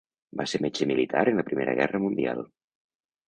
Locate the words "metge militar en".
0.65-1.37